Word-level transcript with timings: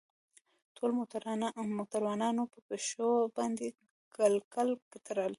ټولو 0.75 0.93
موټروانانو 1.79 2.43
په 2.53 2.59
پښو 2.67 3.09
باندې 3.37 3.67
ګلګل 4.15 4.69
تړل. 5.05 5.29